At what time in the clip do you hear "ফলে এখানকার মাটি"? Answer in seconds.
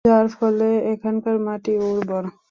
0.35-1.73